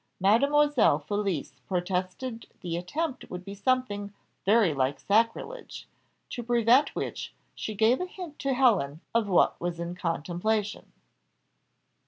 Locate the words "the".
2.61-2.75